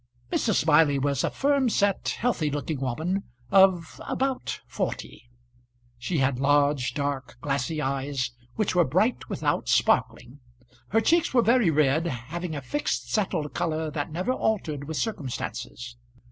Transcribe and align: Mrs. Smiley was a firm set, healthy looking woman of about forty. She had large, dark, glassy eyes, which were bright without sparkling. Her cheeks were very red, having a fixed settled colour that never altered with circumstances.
Mrs. 0.33 0.55
Smiley 0.55 0.97
was 0.97 1.23
a 1.23 1.29
firm 1.29 1.69
set, 1.69 2.15
healthy 2.19 2.49
looking 2.49 2.79
woman 2.81 3.21
of 3.51 4.01
about 4.07 4.59
forty. 4.65 5.29
She 5.99 6.17
had 6.17 6.39
large, 6.39 6.95
dark, 6.95 7.37
glassy 7.39 7.83
eyes, 7.83 8.31
which 8.55 8.73
were 8.73 8.83
bright 8.83 9.29
without 9.29 9.69
sparkling. 9.69 10.39
Her 10.87 11.01
cheeks 11.01 11.35
were 11.35 11.43
very 11.43 11.69
red, 11.69 12.07
having 12.07 12.55
a 12.55 12.63
fixed 12.63 13.11
settled 13.13 13.53
colour 13.53 13.91
that 13.91 14.11
never 14.11 14.31
altered 14.33 14.85
with 14.85 14.97
circumstances. 14.97 15.95